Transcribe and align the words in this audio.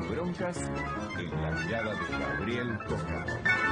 Escuchas 0.00 0.58
en 1.18 1.42
la 1.42 1.50
mirada 1.50 1.94
de 1.94 2.18
Gabriel 2.18 2.78
Tócaro. 2.88 3.70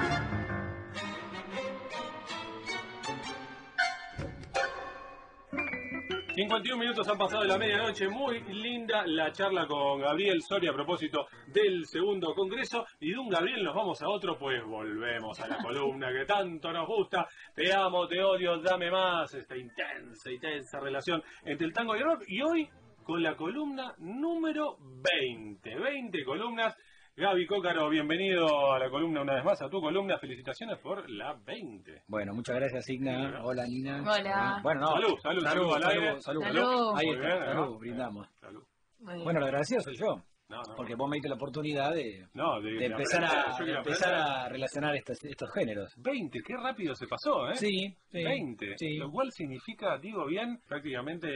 51 6.38 6.78
minutos 6.78 7.08
han 7.08 7.18
pasado 7.18 7.42
de 7.42 7.48
la 7.48 7.58
medianoche, 7.58 8.06
muy 8.08 8.40
linda 8.44 9.04
la 9.06 9.32
charla 9.32 9.66
con 9.66 10.00
Gabriel 10.00 10.40
Soria 10.40 10.70
a 10.70 10.72
propósito 10.72 11.26
del 11.48 11.84
segundo 11.84 12.32
congreso. 12.32 12.86
Y 13.00 13.10
de 13.10 13.18
un 13.18 13.28
Gabriel 13.28 13.64
nos 13.64 13.74
vamos 13.74 14.00
a 14.02 14.08
otro, 14.08 14.38
pues 14.38 14.62
volvemos 14.64 15.40
a 15.40 15.48
la 15.48 15.56
columna 15.62 16.12
que 16.12 16.24
tanto 16.26 16.70
nos 16.72 16.86
gusta, 16.86 17.26
te 17.52 17.74
amo, 17.74 18.06
te 18.06 18.22
odio, 18.22 18.56
dame 18.58 18.88
más, 18.88 19.34
esta 19.34 19.56
intensa, 19.56 20.30
intensa 20.30 20.78
relación 20.78 21.20
entre 21.44 21.66
el 21.66 21.72
tango 21.72 21.96
y 21.96 21.98
el 21.98 22.04
rock. 22.04 22.22
Y 22.28 22.40
hoy 22.40 22.70
con 23.08 23.22
la 23.22 23.34
columna 23.36 23.94
número 24.00 24.76
20, 24.80 25.76
20 25.76 26.24
columnas 26.26 26.76
Gaby 27.16 27.46
Cócaro, 27.46 27.88
bienvenido 27.88 28.74
a 28.74 28.78
la 28.78 28.90
columna 28.90 29.22
una 29.22 29.34
vez 29.34 29.44
más, 29.44 29.62
a 29.62 29.68
tu 29.70 29.80
columna. 29.80 30.18
Felicitaciones 30.18 30.78
por 30.78 31.08
la 31.10 31.34
20. 31.34 32.02
Bueno, 32.06 32.32
muchas 32.34 32.54
gracias, 32.56 32.88
Igna. 32.90 33.42
Hola, 33.42 33.64
Nina. 33.66 34.02
Hola. 34.02 34.60
Bueno, 34.62 34.82
no. 34.82 34.86
Salud, 34.88 35.18
salud, 35.20 35.42
salud, 35.42 36.20
salud, 36.20 36.42
Salud. 36.42 36.94
Ahí 36.96 37.06
Muy 37.06 37.16
está, 37.16 37.26
bien, 37.26 37.44
salud, 37.44 37.64
¿no? 37.64 37.78
brindamos. 37.78 38.28
Salud. 38.40 38.62
Bueno, 39.00 39.40
lo 39.40 39.46
agradecido 39.46 39.80
soy 39.80 39.96
yo, 39.96 40.22
No, 40.48 40.62
no, 40.62 40.74
porque 40.76 40.94
vos 40.94 41.08
me 41.10 41.16
diste 41.16 41.28
la 41.28 41.34
oportunidad 41.34 41.92
de, 41.94 42.26
no, 42.32 42.58
de, 42.62 42.70
de 42.72 42.78
de 42.78 42.86
empezar, 42.86 43.22
aprender, 43.24 43.44
a, 43.48 43.64
de 43.64 43.72
empezar 43.78 44.14
a 44.14 44.48
relacionar 44.48 44.96
estos, 44.96 45.22
estos 45.24 45.50
géneros. 45.52 45.92
20, 45.98 46.38
qué 46.46 46.54
rápido 46.56 46.94
se 46.94 47.06
pasó, 47.06 47.50
¿eh? 47.50 47.54
Sí, 47.56 47.94
sí. 48.10 48.24
20, 48.24 48.74
sí. 48.78 48.96
lo 48.96 49.10
cual 49.10 49.30
significa, 49.30 49.98
digo 49.98 50.24
bien, 50.26 50.58
prácticamente 50.66 51.28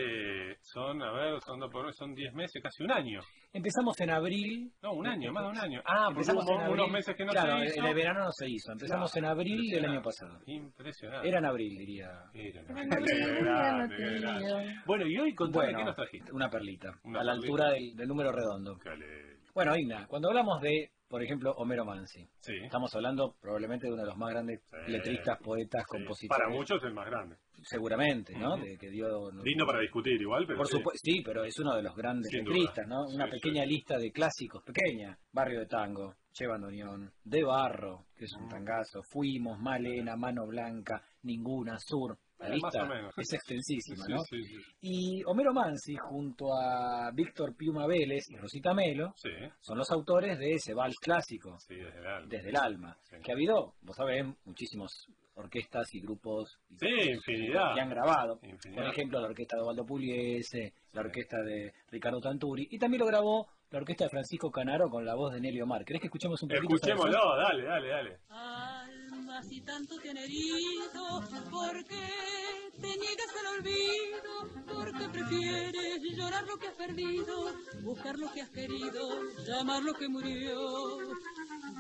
son, 0.63 1.03
a 1.03 1.13
ver, 1.13 1.41
son, 1.45 1.61
dos 1.61 1.71
por- 1.71 1.93
son 1.95 2.15
10 2.15 2.33
meses, 2.33 2.63
casi 2.63 2.85
un 2.85 2.91
año. 2.91 3.21
Empezamos 3.53 4.01
en 4.01 4.09
abril. 4.11 4.73
No, 4.83 4.93
un 4.95 5.07
año, 5.07 5.31
más 5.31 5.45
de 5.45 5.51
un 5.51 5.59
año. 5.59 5.83
Ah, 5.85 6.05
porque 6.07 6.21
Empezamos 6.21 6.45
hubo 6.47 6.59
abril. 6.59 6.73
unos 6.73 6.91
meses 6.91 7.15
que 7.15 7.25
no 7.27 7.33
claro, 7.33 7.59
se 7.59 7.65
hizo. 7.67 7.81
en 7.81 7.85
el 7.85 7.95
verano 7.95 8.21
no 8.25 8.33
se 8.33 8.49
hizo. 8.49 8.73
Empezamos 8.73 9.13
Claro, 9.13 9.27
en 9.27 9.31
abril 9.31 9.71
del 9.71 9.85
año 9.85 10.01
pasado. 10.03 10.39
Impresionante. 10.47 11.29
Era 11.29 11.39
en 11.39 11.45
abril, 11.45 11.77
diría. 11.77 12.09
Era, 12.33 12.61
en 12.63 14.27
abril. 14.27 14.75
Bueno, 14.87 15.07
y 15.07 15.19
hoy 15.19 15.35
contame 15.35 15.65
Bueno, 15.67 15.79
qué 15.81 15.85
nos 15.85 15.97
trajiste. 15.97 16.33
una 16.33 16.49
perlita. 16.49 16.95
Una 17.05 17.21
a 17.21 17.25
la 17.25 17.33
perlita. 17.33 17.47
altura 17.53 17.71
del, 17.73 17.95
del 17.95 18.09
número 18.09 18.33
redondo. 18.33 18.79
Bueno, 19.55 19.77
Igna, 19.77 20.06
cuando 20.06 20.28
hablamos 20.28 20.61
de, 20.62 20.91
por 21.08 21.22
ejemplo, 21.22 21.53
Homero 21.58 21.84
Mansi, 21.84 22.27
Sí. 22.41 22.55
estamos 22.64 22.95
hablando 22.95 23.36
probablemente 23.41 23.86
de 23.86 23.92
uno 23.92 24.03
de 24.03 24.08
los 24.08 24.17
más 24.17 24.31
grandes 24.31 24.61
Sí. 24.86 24.92
letristas, 24.92 25.39
poetas, 25.42 25.83
Sí. 25.83 25.98
compositores. 25.98 26.42
Para 26.42 26.55
muchos 26.56 26.83
el 26.84 26.95
más 26.95 27.06
grande. 27.06 27.36
seguramente, 27.64 28.36
¿no? 28.36 28.55
Ujú. 28.56 28.64
De 28.64 28.77
que 28.77 28.91
dio 28.91 29.30
no- 29.30 29.42
Lindo 29.45 29.64
para 29.64 29.78
discutir 29.80 30.20
igual, 30.20 30.45
pero 30.48 30.56
Por 30.58 30.67
sí. 30.67 30.78
supuesto, 30.78 30.98
sí, 31.05 31.23
pero 31.25 31.45
es 31.45 31.56
uno 31.61 31.77
de 31.77 31.83
los 31.84 31.95
grandes 31.95 32.28
Sin 32.28 32.42
duda. 32.45 32.55
letristas, 32.56 32.89
¿no? 32.89 33.05
Una 33.14 33.28
pequeña 33.30 33.64
lista 33.64 33.98
de 33.98 34.11
clásicos, 34.11 34.64
pequeña. 34.64 35.17
Barrio 35.33 35.61
de 35.61 35.67
Tango, 35.67 36.17
Che 36.33 36.45
Bandoneón, 36.48 37.12
De 37.23 37.45
Barro, 37.45 38.06
que 38.17 38.25
es 38.25 38.33
un 38.36 38.47
Mm. 38.47 38.48
tangazo, 38.48 39.03
Fuimos, 39.12 39.61
Malena, 39.61 40.17
Mano 40.17 40.45
Blanca, 40.48 41.05
Ninguna, 41.23 41.78
Sur. 41.78 42.19
La 42.43 42.48
Eh, 42.48 42.61
más 42.61 42.73
lista 42.75 42.83
o 42.85 42.87
menos. 42.89 43.15
es 43.19 43.33
extensísima, 43.33 44.05
Sí, 44.07 44.12
¿no? 44.12 44.19
sí, 44.25 44.45
sí. 44.45 44.57
Y 44.81 45.25
Homero 45.25 45.53
Mansi, 45.53 45.97
junto 45.97 46.53
a 46.55 47.11
Víctor 47.12 47.55
Piuma 47.57 47.87
Vélez 47.87 48.29
y 48.31 48.37
Rosita 48.37 48.75
Melo, 48.75 49.12
Sí, 49.17 49.31
son 49.61 49.79
los 49.79 49.91
autores 49.91 50.39
de 50.39 50.55
ese 50.55 50.75
vals 50.75 50.97
clásico, 50.98 51.57
sí, 51.61 51.77
desde 51.77 51.98
el 52.01 52.07
alma. 52.07 52.27
Desde 52.29 52.48
el 52.51 52.57
Alma, 52.57 52.97
Sí. 53.05 53.17
que 53.23 53.31
ha 53.33 53.35
habido, 53.35 53.75
vos 53.83 53.97
sabés, 53.97 54.27
muchísimos 54.45 55.07
orquestas 55.35 55.95
y 55.95 56.01
grupos 56.01 56.59
y- 56.70 56.79
Sí, 56.79 57.11
infinidad. 57.11 57.75
que 57.75 57.81
han 57.81 57.89
grabado. 57.89 58.39
Infinidad. 58.43 58.83
Por 58.83 58.92
ejemplo, 58.92 59.20
la 59.20 59.29
orquesta 59.29 59.57
de 59.57 59.63
Osvaldo 59.63 59.86
Pugliese, 59.86 60.74
la 60.92 61.01
orquesta 61.01 61.39
de 61.42 61.73
Ricardo 61.91 62.20
Tanturi, 62.20 62.69
y 62.70 62.79
también 62.79 63.01
lo 63.01 63.07
grabó 63.07 63.47
la 63.70 63.79
orquesta 63.79 64.05
de 64.05 64.11
Francisco 64.11 64.51
Canaro 64.51 64.91
con 64.91 65.07
la 65.07 65.14
voz 65.14 65.33
de 65.33 65.41
Nelio 65.41 65.67
Mar. 65.67 65.85
¿Querés 65.86 66.01
que 66.03 66.09
escuchemos 66.09 66.42
un 66.42 66.51
poquito? 66.51 66.74
Escuchémoslo, 66.74 67.36
dale, 67.39 67.64
dale, 67.64 67.89
dale. 67.89 68.19
Alma, 68.29 69.42
si 69.42 69.63
tanto 69.63 69.98
te 69.98 70.11
han 70.11 70.19
herido, 70.19 71.23
¿por 71.51 71.83
qué 71.86 72.05
te 72.83 72.89
niegas 72.89 73.33
al 73.41 73.59
olvido? 73.59 74.33
¿Por 74.67 74.98
qué 74.98 75.09
prefieres 75.09 76.03
llorar 76.17 76.45
lo 76.45 76.59
que 76.59 76.67
has 76.67 76.75
perdido, 76.75 77.55
buscar 77.83 78.19
lo 78.19 78.33
que 78.33 78.43
has 78.43 78.51
querido, 78.51 79.23
llamar 79.47 79.83
lo 79.83 79.95
que 79.95 80.09
murió? 80.09 80.98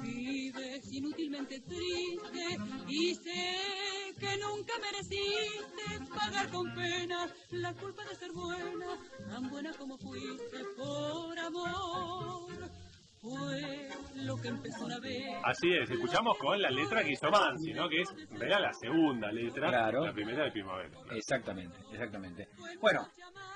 Vives 0.02 0.92
inútilmente 0.92 1.60
triste 1.60 2.58
y 2.88 3.14
sé 3.16 4.14
que 4.18 4.36
nunca 4.38 4.74
mereciste 4.78 5.84
pagar 6.14 6.48
con 6.50 6.72
pena 6.74 7.28
la 7.50 7.74
culpa 7.74 8.04
de 8.04 8.14
ser 8.14 8.32
buena, 8.32 8.86
tan 9.28 9.50
buena 9.50 9.72
como 9.74 9.98
fuiste 9.98 10.58
por 10.76 11.38
amor. 11.38 12.70
Fue 13.22 13.88
lo 14.16 14.36
que 14.36 14.48
empezó 14.48 14.84
una 14.84 14.98
vez. 14.98 15.24
Así 15.44 15.72
es, 15.72 15.88
escuchamos 15.88 16.36
con 16.38 16.60
la 16.60 16.70
letra 16.70 17.04
que 17.04 17.12
hizo 17.12 17.30
Mansi, 17.30 17.72
¿no? 17.72 17.88
Que 17.88 18.00
es, 18.02 18.12
era 18.40 18.58
la 18.58 18.72
segunda 18.72 19.30
letra, 19.30 19.68
Claro. 19.68 20.04
la 20.06 20.12
primera 20.12 20.44
de 20.44 20.50
Primavera. 20.50 20.90
Exactamente, 21.14 21.76
exactamente. 21.92 22.48
Bueno, 22.80 23.06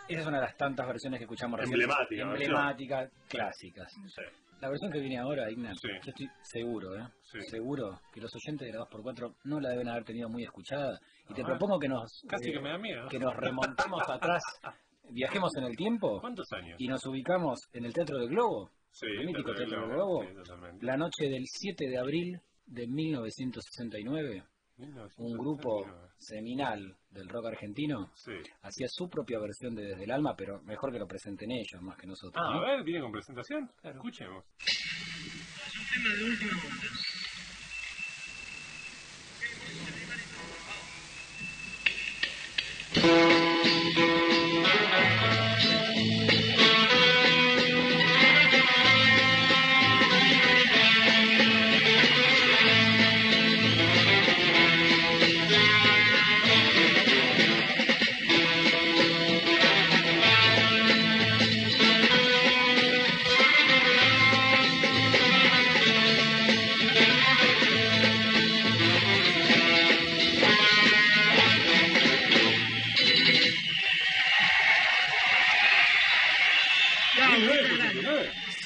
esa 0.09 0.21
es 0.21 0.27
una 0.27 0.39
de 0.39 0.45
las 0.47 0.57
tantas 0.57 0.87
versiones 0.87 1.19
que 1.19 1.25
escuchamos 1.25 1.59
recién. 1.59 1.81
Emblemática 1.81 2.23
Emblemáticas, 2.23 3.11
clásicas. 3.29 3.93
Sí. 3.93 4.23
La 4.61 4.69
versión 4.71 4.91
que 4.93 5.01
viene 5.01 5.19
ahora, 5.19 5.51
Ignacio, 5.51 5.91
Sí. 5.91 5.97
yo 6.03 6.11
estoy 6.11 6.31
seguro, 6.43 6.97
¿eh? 6.97 7.07
Sí. 7.25 7.41
Seguro 7.51 8.01
que 8.13 8.21
los 8.21 8.33
oyentes 8.35 8.67
de 8.69 8.73
la 8.73 8.85
2x4 8.87 9.35
no 9.45 9.61
la 9.61 9.71
deben 9.71 9.89
haber 9.89 10.05
tenido 10.05 10.29
muy 10.29 10.45
escuchada. 10.45 10.99
Y 11.29 11.35
te 11.35 11.43
propongo 11.45 11.79
que 11.81 11.89
nos, 11.89 12.23
Casi 12.29 12.51
eh, 12.51 12.53
que 12.53 12.61
me 12.61 12.71
da 12.71 12.79
miedo. 12.79 13.09
que 13.09 13.19
nos 13.19 13.35
remontemos 13.37 14.09
atrás, 14.09 14.43
viajemos 15.11 15.55
en 15.57 15.65
el 15.65 15.77
tiempo 15.77 16.21
¿Cuántos 16.21 16.51
años? 16.53 16.81
y 16.81 16.87
nos 16.89 17.05
ubicamos 17.05 17.69
en 17.73 17.85
el 17.85 17.93
Teatro 17.93 18.19
del 18.19 18.29
Globo, 18.29 18.71
Sí, 18.99 19.05
el 19.07 19.27
mítico 19.27 19.55
Teatro 19.55 19.79
del 19.81 19.91
Globo, 19.91 20.21
Globo, 20.21 20.25
sí, 20.25 20.35
totalmente. 20.37 20.87
la 20.87 20.97
noche 20.97 21.29
del 21.29 21.45
7 21.47 21.87
de 21.87 21.99
abril 21.99 22.41
de 22.65 22.87
1969. 22.87 24.43
Un 24.79 24.87
1969. 24.89 25.39
grupo 25.39 25.87
seminal 26.19 26.97
del 27.11 27.29
rock 27.29 27.47
argentino 27.47 28.11
Sí. 28.15 28.33
hacía 28.63 28.87
su 28.89 29.09
propia 29.11 29.39
versión 29.39 29.75
de 29.75 29.85
Desde 29.85 30.05
el 30.05 30.11
Alma, 30.11 30.35
pero 30.37 30.63
mejor 30.63 30.93
que 30.93 30.99
lo 30.99 31.07
presenten 31.07 31.51
ellos 31.51 31.81
más 31.83 31.97
que 31.99 32.07
nosotros. 32.07 32.43
Ah, 32.43 32.55
¿no? 32.55 32.61
a 32.63 32.71
ver, 32.71 32.85
viene 32.85 33.03
con 33.03 33.13
presentación. 33.13 33.71
Escuchemos. 33.83 34.45
¿1969? 34.57 36.56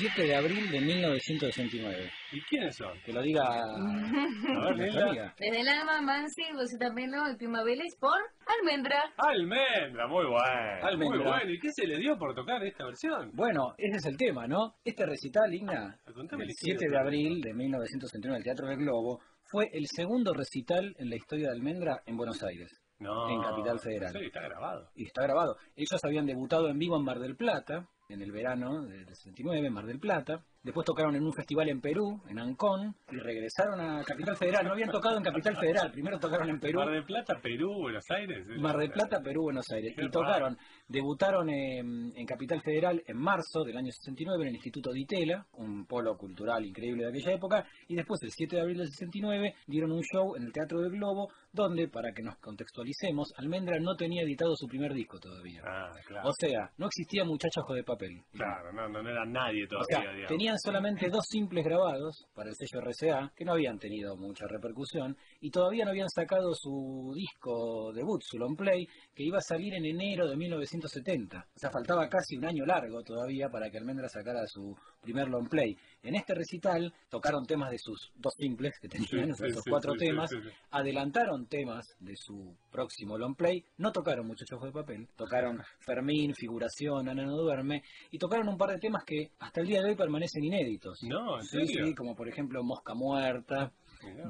7 0.01 0.23
de 0.23 0.35
abril 0.35 0.71
de 0.71 0.81
1969. 0.81 2.11
¿Y 2.33 2.41
quiénes 2.43 2.77
son? 2.77 2.99
Que 3.05 3.13
lo 3.13 3.23
diga 3.23 3.43
A 3.45 4.73
ver, 4.75 5.03
amiga. 5.03 5.35
Desde 5.39 5.61
el 5.61 5.69
alma, 5.69 6.01
Mansi, 6.01 6.43
Rosita 6.53 6.91
Melo 6.93 7.31
y 7.31 7.37
Prima 7.37 7.63
Vélez 7.63 7.97
por 7.99 8.19
Almendra. 8.47 9.13
Almendra, 9.19 10.07
muy 10.09 10.25
bueno. 10.25 10.87
Almendra. 10.87 11.19
Muy 11.19 11.27
bueno. 11.27 11.51
¿Y 11.51 11.59
qué 11.59 11.71
se 11.73 11.87
le 11.87 11.99
dio 11.99 12.17
por 12.19 12.35
tocar 12.35 12.63
esta 12.65 12.85
versión? 12.85 13.31
Bueno, 13.35 13.75
ese 13.79 13.99
es 13.99 14.07
el 14.07 14.17
tema, 14.17 14.47
¿no? 14.47 14.75
Este 14.85 15.05
recital, 15.07 15.53
Igna, 15.53 15.99
Contame 16.15 16.45
el 16.45 16.49
la 16.49 16.53
historia 16.53 16.79
7 16.79 16.85
de 16.85 16.91
de 16.91 16.99
abril 16.99 17.41
de 17.41 17.55
1969 17.55 18.35
en 18.35 18.39
el 18.39 18.45
Teatro 18.45 18.69
del 18.69 18.79
Globo, 18.79 19.21
fue 19.45 19.69
el 19.73 19.87
segundo 19.87 20.33
recital 20.33 20.95
en 20.99 21.11
la 21.11 21.17
historia 21.17 21.49
de 21.49 21.57
Almendra 21.57 22.03
en 22.07 22.17
Buenos 22.17 22.43
Aires. 22.43 22.81
No. 22.99 23.29
En 23.31 23.41
Capital 23.43 23.81
Federal. 23.81 24.13
Sí, 24.13 24.27
está 24.27 24.41
grabado. 24.43 24.91
y 24.95 25.07
está 25.07 25.23
grabado. 25.23 25.57
Ellos 25.75 26.05
habían 26.05 26.27
debutado 26.27 26.69
en 26.69 26.79
vivo 26.79 26.97
en 26.99 27.05
Mar 27.05 27.19
del 27.19 27.35
Plata, 27.35 27.89
en 28.11 28.23
el 28.23 28.33
verano 28.33 28.83
del 28.83 29.07
69, 29.07 29.67
en 29.67 29.73
Mar 29.73 29.87
del 29.87 30.01
Plata. 30.01 30.45
Después 30.63 30.85
tocaron 30.85 31.15
en 31.17 31.25
un 31.25 31.33
festival 31.33 31.71
en 31.71 31.81
Perú, 31.81 32.21
en 32.29 32.39
Ancón, 32.39 32.95
y 33.11 33.17
regresaron 33.17 33.81
a 33.81 34.05
Capital 34.05 34.37
Federal. 34.37 34.67
No 34.67 34.73
habían 34.73 34.91
tocado 34.91 35.17
en 35.17 35.23
Capital 35.23 35.57
Federal, 35.57 35.91
primero 35.91 36.19
tocaron 36.19 36.51
en 36.51 36.61
Perú. 36.61 36.81
Mar 36.81 36.91
del 36.91 37.05
Plata, 37.05 37.41
Perú, 37.41 37.73
Buenos 37.81 38.05
Aires. 38.11 38.47
Mar 38.59 38.77
del 38.77 38.91
Plata, 38.91 39.23
Perú, 39.23 39.45
Buenos 39.45 39.65
Aires. 39.71 39.95
Y 39.97 40.11
tocaron, 40.11 40.59
debutaron 40.87 41.49
en, 41.49 42.13
en 42.15 42.27
Capital 42.27 42.61
Federal 42.61 43.03
en 43.07 43.17
marzo 43.17 43.65
del 43.65 43.77
año 43.79 43.91
69 43.91 44.43
en 44.43 44.49
el 44.49 44.55
Instituto 44.55 44.93
Di 44.93 45.07
Tella, 45.07 45.47
un 45.55 45.87
polo 45.87 46.17
cultural 46.19 46.65
increíble 46.65 47.05
de 47.05 47.09
aquella 47.09 47.33
época, 47.33 47.67
y 47.89 47.95
después 47.95 48.23
el 48.23 48.31
7 48.31 48.57
de 48.57 48.63
abril 48.63 48.79
del 48.79 48.89
69 48.89 49.55
dieron 49.67 49.93
un 49.93 50.03
show 50.03 50.37
en 50.37 50.43
el 50.43 50.53
Teatro 50.53 50.81
del 50.81 50.91
Globo, 50.93 51.29
donde, 51.53 51.89
para 51.89 52.13
que 52.13 52.23
nos 52.23 52.37
contextualicemos, 52.37 53.33
Almendra 53.39 53.79
no 53.81 53.97
tenía 53.97 54.23
editado 54.23 54.55
su 54.57 54.67
primer 54.67 54.93
disco 54.93 55.19
todavía. 55.19 55.63
Ah, 55.65 55.91
claro. 56.07 56.29
O 56.29 56.33
sea, 56.33 56.71
no 56.77 56.87
existía 56.87 57.25
Muchachos 57.25 57.65
de 57.75 57.83
Papel. 57.83 58.23
Claro, 58.33 58.73
no, 58.73 58.89
no, 58.89 59.03
no 59.03 59.11
era 59.11 59.25
nadie 59.25 59.65
O 59.65 59.69
todavía, 59.69 60.03
sea, 60.03 60.13
digamos. 60.13 60.29
Tenían 60.51 60.59
solamente 60.59 61.09
dos 61.09 61.27
simples 61.29 61.65
grabados 61.65 62.27
para 62.35 62.51
el 62.51 62.57
sello 62.57 62.81
RCA, 62.81 63.33
que 63.37 63.45
no 63.45 63.53
habían 63.53 63.79
tenido 63.79 64.17
mucha 64.17 64.49
repercusión, 64.49 65.17
y 65.41 65.49
todavía 65.49 65.85
no 65.85 65.93
habían 65.93 66.09
sacado 66.09 66.55
su 66.55 67.13
disco 67.15 67.93
debut, 67.93 68.21
su 68.25 68.37
long 68.37 68.57
play, 68.57 68.85
que 69.15 69.23
iba 69.23 69.39
a 69.39 69.43
salir 69.43 69.75
en 69.75 69.85
enero 69.85 70.29
de 70.29 70.37
1970. 70.37 71.47
O 71.55 71.59
sea, 71.59 71.71
faltaba 71.71 72.09
casi 72.09 72.37
un 72.37 72.47
año 72.47 72.67
largo 72.67 73.01
todavía 73.05 73.49
para 73.49 73.71
que 73.71 73.79
Almendra 73.79 74.09
sacara 74.09 74.45
su 74.49 74.75
primer 75.01 75.29
long 75.29 75.49
play. 75.49 75.77
En 76.03 76.15
este 76.15 76.35
recital 76.35 76.93
tocaron 77.09 77.45
temas 77.47 77.71
de 77.71 77.79
sus 77.79 78.11
dos 78.17 78.35
simples 78.39 78.79
que 78.81 78.89
tenían, 78.89 79.35
Sí, 79.35 79.45
esos 79.45 79.63
sí, 79.65 79.71
cuatro 79.71 79.93
sí, 79.95 80.07
temas, 80.07 80.31
adelantaron 80.71 81.47
temas 81.47 81.87
de 81.99 82.15
su 82.17 82.57
próximo 82.71 83.19
long 83.19 83.35
play, 83.35 83.63
no 83.79 83.93
tocaron 83.93 84.27
Muchachos 84.27 84.63
de 84.63 84.73
Papel, 84.73 85.09
tocaron 85.17 85.61
Fermín, 85.81 86.35
Figuración, 86.35 87.09
Ana 87.09 87.25
no 87.25 87.37
duerme, 87.37 87.83
y 88.11 88.19
tocaron 88.19 88.49
un 88.49 88.57
par 88.57 88.71
de 88.71 88.79
temas 88.79 89.05
que 89.05 89.31
hasta 89.39 89.61
el 89.61 89.67
día 89.67 89.83
de 89.83 89.91
hoy 89.91 89.97
permanecen 89.97 90.45
inéditos. 90.45 90.99
No, 91.03 91.39
¿en 91.39 91.45
Sí, 91.45 91.67
serio? 91.67 91.87
sí, 91.87 91.95
como 91.95 92.15
por 92.15 92.29
ejemplo 92.29 92.63
Mosca 92.63 92.95
Muerta. 92.95 93.73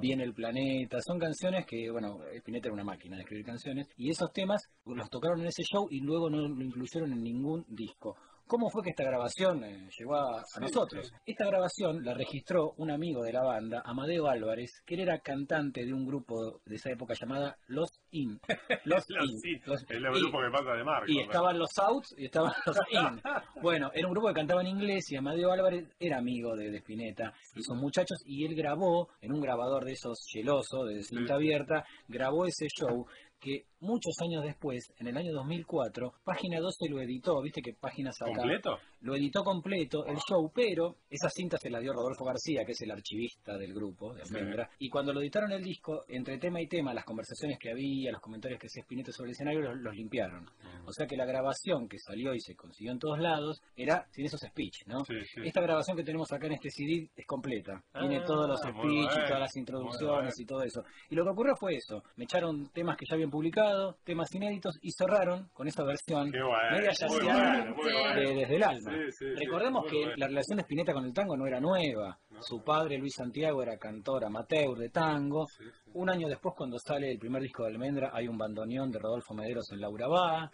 Viene 0.01 0.25
el 0.25 0.35
planeta, 0.35 0.99
son 1.01 1.21
canciones 1.21 1.65
que, 1.65 1.89
bueno, 1.93 2.19
Spinetta 2.39 2.67
era 2.67 2.75
una 2.75 2.83
máquina 2.83 3.15
de 3.15 3.23
escribir 3.23 3.47
canciones, 3.47 3.87
y 3.97 4.11
esos 4.11 4.33
temas 4.33 4.69
los 4.85 5.09
tocaron 5.09 5.43
en 5.43 5.47
ese 5.47 5.63
show 5.63 5.87
y 5.89 6.01
luego 6.01 6.29
no 6.29 6.41
lo 6.41 6.65
incluyeron 6.65 7.13
en 7.13 7.23
ningún 7.23 7.65
disco. 7.69 8.17
¿Cómo 8.51 8.69
fue 8.69 8.83
que 8.83 8.91
esta 8.91 9.05
grabación 9.05 9.63
eh, 9.63 9.89
llegó 9.97 10.17
a, 10.17 10.41
a 10.41 10.45
Sí, 10.45 10.61
nosotros? 10.61 11.07
sí. 11.07 11.15
Esta 11.25 11.47
grabación 11.47 12.05
la 12.05 12.15
registró 12.15 12.73
un 12.79 12.91
amigo 12.91 13.23
de 13.23 13.33
la 13.33 13.45
banda, 13.45 13.81
Amadeo 13.85 14.27
Álvarez, 14.27 14.83
que 14.85 14.95
él 14.97 15.03
era 15.03 15.21
cantante 15.21 15.85
de 15.87 15.93
un 15.95 16.05
grupo 16.05 16.61
de 16.67 16.75
esa 16.75 16.91
época 16.91 17.15
llamada 17.15 17.57
Los 17.69 17.89
In. 18.11 18.41
Los, 18.85 19.05
Los 19.09 19.31
In. 19.31 19.39
sí, 19.39 19.51
Los 19.67 19.85
el 19.89 20.05
In. 20.05 20.13
grupo 20.13 20.41
que 20.41 20.51
pasa 20.51 20.73
de 20.75 20.83
Marco. 20.83 21.05
Y 21.09 21.21
estaban 21.21 21.59
los 21.59 21.71
outs 21.79 22.13
y 22.19 22.25
estaban 22.25 22.53
los 22.67 22.77
in. 22.91 23.23
Bueno, 23.63 23.91
era 23.95 24.07
un 24.09 24.13
grupo 24.15 24.27
que 24.29 24.35
cantaba 24.35 24.63
en 24.63 24.67
inglés 24.69 25.11
y 25.13 25.17
Amadeo 25.17 25.53
Álvarez 25.53 25.87
era 26.01 26.19
amigo 26.19 26.57
de, 26.57 26.71
de 26.73 26.79
Spinetta 26.79 27.33
y 27.55 27.63
sus 27.63 27.77
muchachos 27.77 28.19
y 28.27 28.45
él 28.45 28.57
grabó 28.57 29.09
en 29.21 29.33
un 29.33 29.41
grabador 29.41 29.85
de 29.85 29.93
esos 29.93 30.19
chelosos 30.27 30.89
de 30.89 31.03
cinta 31.05 31.27
Sí. 31.29 31.33
abierta, 31.33 31.85
grabó 32.09 32.47
ese 32.47 32.67
show 32.69 33.07
que 33.41 33.65
muchos 33.81 34.15
años 34.21 34.45
después, 34.45 34.93
en 34.99 35.07
el 35.09 35.17
año 35.17 35.33
2004, 35.33 36.13
Página 36.25 36.61
12 36.61 36.89
lo 36.91 37.01
editó, 37.01 37.41
viste 37.41 37.63
que 37.63 37.73
Página 37.73 38.13
saca... 38.13 38.33
¿Completo? 38.33 38.79
Lo 39.01 39.17
editó 39.17 39.43
completo 39.43 40.05
el 40.05 40.19
show, 40.19 40.53
pero 40.55 40.97
esa 41.09 41.31
cinta 41.31 41.57
se 41.57 41.71
la 41.71 41.81
dio 41.81 41.95
Rodolfo 41.95 42.25
García, 42.25 42.65
que 42.67 42.73
es 42.73 42.81
el 42.83 42.91
archivista 42.91 43.57
del 43.57 43.73
grupo 43.73 44.13
de 44.15 44.25
Sí. 44.27 44.37
Almendra. 44.37 44.69
Y 44.79 44.91
cuando 44.91 45.13
lo 45.15 45.21
editaron 45.23 45.51
el 45.53 45.63
disco, 45.63 46.05
entre 46.09 46.37
tema 46.39 46.61
y 46.61 46.67
tema, 46.67 46.93
las 46.93 47.05
conversaciones 47.07 47.59
que 47.59 47.71
había, 47.71 48.13
los 48.13 48.21
comentarios 48.21 48.61
que 48.61 48.67
hacía 48.67 48.83
Spinetta 48.83 49.11
sobre 49.13 49.31
el 49.31 49.33
escenario, 49.33 49.61
los, 49.63 49.79
los 49.79 49.97
limpiaron. 49.97 50.47
O 50.85 50.93
sea 50.93 51.07
que 51.07 51.17
la 51.17 51.25
grabación 51.25 51.89
que 51.89 51.99
salió 51.99 52.35
y 52.35 52.41
se 52.41 52.55
consiguió 52.55 52.93
en 52.93 52.99
todos 52.99 53.19
lados 53.19 53.63
era 53.75 54.07
sin 54.11 54.27
esos 54.27 54.41
speech, 54.41 54.87
¿no? 54.87 55.03
Sí, 55.07 55.15
sí. 55.33 55.41
Esta 55.45 55.63
grabación 55.63 55.97
que 55.97 56.05
tenemos 56.05 56.31
acá 56.33 56.47
en 56.47 56.53
este 56.53 56.71
CD 56.71 57.09
es 57.17 57.27
completa. 57.27 57.83
Ah, 57.95 58.01
Tiene 58.01 58.21
todos 58.21 58.47
los 58.47 58.61
speech 58.61 59.11
y 59.13 59.27
todas 59.27 59.41
las 59.41 59.57
introducciones 59.57 60.09
bueno. 60.09 60.31
y 60.37 60.45
todo 60.45 60.63
eso. 60.63 60.85
Y 61.09 61.15
lo 61.15 61.25
que 61.25 61.31
ocurrió 61.31 61.57
fue 61.57 61.77
eso. 61.77 62.03
Me 62.17 62.25
echaron 62.25 62.69
temas 62.73 62.97
que 62.99 63.07
ya 63.09 63.15
habían 63.15 63.30
publicado, 63.31 63.97
temas 64.05 64.35
inéditos 64.35 64.79
y 64.83 64.91
cerraron 64.93 65.49
con 65.53 65.69
esa 65.69 65.85
versión 65.85 66.31
bueno, 66.31 66.49
media 66.73 66.93
bueno, 67.09 67.75
bueno. 67.77 68.15
de- 68.21 68.35
desde 68.35 68.57
el 68.57 68.63
alma. 68.63 68.91
Sí, 68.93 69.13
sí, 69.13 69.13
sí, 69.19 69.35
Recordemos 69.45 69.85
que 69.91 70.13
la 70.17 70.27
relación 70.27 70.57
de 70.57 70.63
Spinetta 70.63 70.93
con 70.93 71.05
el 71.05 71.13
tango 71.13 71.37
no 71.37 71.47
era 71.47 71.61
nueva. 71.61 72.19
No. 72.31 72.43
Su 72.43 72.63
padre, 72.63 72.99
Luis 72.99 73.15
Santiago, 73.15 73.63
era 73.63 73.77
cantor 73.79 74.25
amateur 74.25 74.77
de 74.79 74.89
tango. 74.91 75.47
Un 75.95 76.09
año 76.11 76.29
después, 76.29 76.55
cuando 76.57 76.79
sale 76.79 77.11
el 77.13 77.19
primer 77.19 77.43
disco 77.43 77.65
de 77.65 77.71
Almendra, 77.71 78.11
hay 78.13 78.29
un 78.29 78.39
bandoneón 78.39 78.91
de 78.91 78.99
Rodolfo 78.99 79.35
Mederos 79.35 79.71
en 79.73 79.81
Laura 79.81 80.07
Bá. 80.09 80.51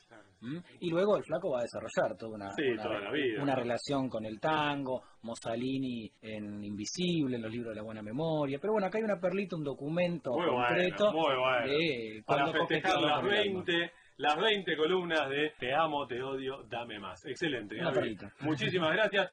Y 0.81 0.91
luego 0.91 1.17
el 1.17 1.25
flaco 1.25 1.51
va 1.53 1.61
a 1.61 1.63
desarrollar 1.63 2.17
toda 2.17 2.35
una, 2.35 2.51
Sí, 2.53 2.63
una, 2.69 2.83
toda 2.83 3.01
la 3.01 3.11
vida. 3.13 3.43
una 3.43 3.55
relación 3.55 4.09
con 4.09 4.25
el 4.25 4.39
tango, 4.41 5.03
Mussolini 5.23 6.11
en 6.23 6.65
Invisible, 6.65 7.37
en 7.37 7.43
los 7.43 7.51
libros 7.53 7.71
de 7.71 7.77
la 7.77 7.83
buena 7.83 8.03
memoria. 8.03 8.59
Pero 8.61 8.73
bueno, 8.75 8.87
acá 8.87 8.99
hay 8.99 9.05
una 9.05 9.19
perlita, 9.21 9.57
un 9.57 9.65
documento 9.65 10.33
Muy 10.33 10.47
concreto 10.47 11.13
bueno, 11.13 11.29
muy 11.29 11.37
bueno. 11.39 11.67
de 11.67 12.23
Para 12.27 12.53
festejar 12.53 13.01
las 13.01 13.21
con 13.21 13.31
el 13.33 13.39
alma. 13.39 13.63
20, 13.65 13.93
las 14.19 14.37
20 14.41 14.77
columnas 14.77 15.29
de 15.29 15.53
Te 15.59 15.75
amo, 15.75 16.07
te 16.07 16.23
odio, 16.23 16.63
dame 16.71 16.99
más. 16.99 17.25
Excelente. 17.27 17.75
Una 17.77 17.85
Gaby. 17.91 17.97
perlita. 17.97 18.33
Muchísimas 18.41 18.93
gracias. 18.93 19.23